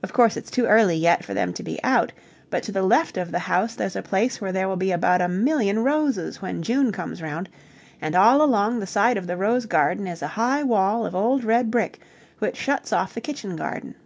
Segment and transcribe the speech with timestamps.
[0.00, 2.12] Of course it's too early yet for them to be out,
[2.50, 5.20] but to the left of the house there's a place where there will be about
[5.20, 7.48] a million roses when June comes round,
[8.00, 11.42] and all along the side of the rose garden is a high wall of old
[11.42, 11.98] red brick
[12.38, 13.96] which shuts off the kitchen garden.